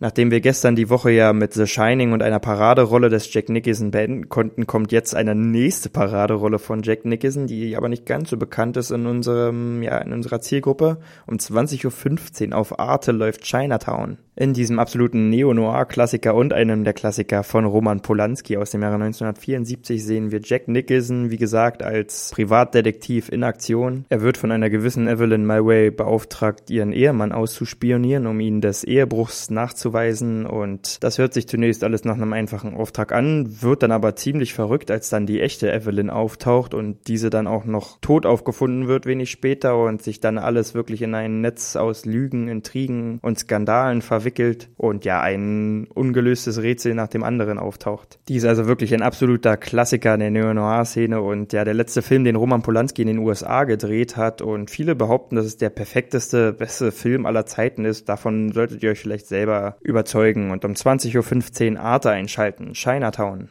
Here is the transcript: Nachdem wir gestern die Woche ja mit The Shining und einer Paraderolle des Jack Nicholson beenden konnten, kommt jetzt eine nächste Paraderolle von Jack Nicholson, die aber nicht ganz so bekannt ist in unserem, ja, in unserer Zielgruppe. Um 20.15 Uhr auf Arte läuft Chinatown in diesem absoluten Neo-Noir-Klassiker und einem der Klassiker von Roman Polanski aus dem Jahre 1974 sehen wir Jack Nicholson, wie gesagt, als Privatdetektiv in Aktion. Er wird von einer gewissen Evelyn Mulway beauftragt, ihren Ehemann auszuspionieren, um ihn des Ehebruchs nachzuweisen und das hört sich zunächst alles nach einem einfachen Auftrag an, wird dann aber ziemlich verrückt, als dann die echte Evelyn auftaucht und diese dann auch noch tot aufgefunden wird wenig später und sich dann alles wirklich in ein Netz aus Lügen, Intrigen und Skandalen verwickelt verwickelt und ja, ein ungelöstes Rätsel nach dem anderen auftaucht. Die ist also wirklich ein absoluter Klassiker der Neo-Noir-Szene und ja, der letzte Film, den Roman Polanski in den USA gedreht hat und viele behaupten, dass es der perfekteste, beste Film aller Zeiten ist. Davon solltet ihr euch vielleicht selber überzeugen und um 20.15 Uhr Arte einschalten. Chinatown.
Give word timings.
Nachdem 0.00 0.30
wir 0.30 0.40
gestern 0.40 0.74
die 0.74 0.90
Woche 0.90 1.10
ja 1.10 1.32
mit 1.32 1.54
The 1.54 1.66
Shining 1.66 2.12
und 2.12 2.22
einer 2.22 2.40
Paraderolle 2.40 3.10
des 3.10 3.32
Jack 3.32 3.48
Nicholson 3.48 3.90
beenden 3.90 4.28
konnten, 4.28 4.66
kommt 4.66 4.90
jetzt 4.90 5.14
eine 5.14 5.34
nächste 5.34 5.88
Paraderolle 5.88 6.58
von 6.58 6.82
Jack 6.82 7.04
Nicholson, 7.04 7.46
die 7.46 7.76
aber 7.76 7.88
nicht 7.88 8.04
ganz 8.04 8.30
so 8.30 8.36
bekannt 8.36 8.76
ist 8.76 8.90
in 8.90 9.06
unserem, 9.06 9.82
ja, 9.82 9.98
in 9.98 10.12
unserer 10.12 10.40
Zielgruppe. 10.40 10.98
Um 11.26 11.36
20.15 11.36 12.50
Uhr 12.50 12.56
auf 12.56 12.78
Arte 12.78 13.12
läuft 13.12 13.42
Chinatown 13.42 14.18
in 14.36 14.52
diesem 14.52 14.78
absoluten 14.78 15.30
Neo-Noir-Klassiker 15.30 16.34
und 16.34 16.52
einem 16.52 16.82
der 16.82 16.92
Klassiker 16.92 17.44
von 17.44 17.64
Roman 17.64 18.00
Polanski 18.00 18.56
aus 18.56 18.70
dem 18.70 18.82
Jahre 18.82 18.96
1974 18.96 20.04
sehen 20.04 20.32
wir 20.32 20.40
Jack 20.42 20.66
Nicholson, 20.66 21.30
wie 21.30 21.36
gesagt, 21.36 21.82
als 21.82 22.30
Privatdetektiv 22.34 23.28
in 23.28 23.44
Aktion. 23.44 24.06
Er 24.08 24.22
wird 24.22 24.36
von 24.36 24.50
einer 24.50 24.70
gewissen 24.70 25.06
Evelyn 25.06 25.46
Mulway 25.46 25.90
beauftragt, 25.90 26.70
ihren 26.70 26.92
Ehemann 26.92 27.30
auszuspionieren, 27.30 28.26
um 28.26 28.40
ihn 28.40 28.60
des 28.60 28.82
Ehebruchs 28.82 29.50
nachzuweisen 29.50 30.46
und 30.46 31.02
das 31.04 31.18
hört 31.18 31.32
sich 31.32 31.46
zunächst 31.46 31.84
alles 31.84 32.04
nach 32.04 32.14
einem 32.14 32.32
einfachen 32.32 32.74
Auftrag 32.74 33.12
an, 33.12 33.62
wird 33.62 33.84
dann 33.84 33.92
aber 33.92 34.16
ziemlich 34.16 34.52
verrückt, 34.52 34.90
als 34.90 35.10
dann 35.10 35.26
die 35.26 35.40
echte 35.40 35.72
Evelyn 35.72 36.10
auftaucht 36.10 36.74
und 36.74 37.06
diese 37.06 37.30
dann 37.30 37.46
auch 37.46 37.66
noch 37.66 37.98
tot 38.00 38.26
aufgefunden 38.26 38.88
wird 38.88 39.06
wenig 39.06 39.30
später 39.30 39.78
und 39.78 40.02
sich 40.02 40.18
dann 40.18 40.38
alles 40.38 40.74
wirklich 40.74 41.02
in 41.02 41.14
ein 41.14 41.40
Netz 41.40 41.76
aus 41.76 42.04
Lügen, 42.04 42.48
Intrigen 42.48 43.20
und 43.22 43.38
Skandalen 43.38 44.02
verwickelt 44.02 44.23
verwickelt 44.24 44.70
und 44.76 45.04
ja, 45.04 45.20
ein 45.20 45.86
ungelöstes 45.94 46.62
Rätsel 46.62 46.94
nach 46.94 47.08
dem 47.08 47.22
anderen 47.22 47.58
auftaucht. 47.58 48.18
Die 48.28 48.36
ist 48.36 48.46
also 48.46 48.66
wirklich 48.66 48.94
ein 48.94 49.02
absoluter 49.02 49.56
Klassiker 49.56 50.16
der 50.16 50.30
Neo-Noir-Szene 50.30 51.20
und 51.20 51.52
ja, 51.52 51.64
der 51.64 51.74
letzte 51.74 52.02
Film, 52.02 52.24
den 52.24 52.36
Roman 52.36 52.62
Polanski 52.62 53.02
in 53.02 53.08
den 53.08 53.18
USA 53.18 53.64
gedreht 53.64 54.16
hat 54.16 54.40
und 54.40 54.70
viele 54.70 54.94
behaupten, 54.94 55.36
dass 55.36 55.44
es 55.44 55.56
der 55.58 55.70
perfekteste, 55.70 56.52
beste 56.52 56.90
Film 56.90 57.26
aller 57.26 57.46
Zeiten 57.46 57.84
ist. 57.84 58.08
Davon 58.08 58.52
solltet 58.52 58.82
ihr 58.82 58.90
euch 58.90 59.00
vielleicht 59.00 59.26
selber 59.26 59.76
überzeugen 59.82 60.50
und 60.50 60.64
um 60.64 60.72
20.15 60.72 61.74
Uhr 61.74 61.80
Arte 61.80 62.10
einschalten. 62.10 62.72
Chinatown. 62.72 63.50